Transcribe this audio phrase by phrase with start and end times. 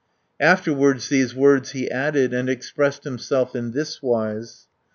[0.39, 4.65] Afterwards these words he added, And expressed himself in thiswise.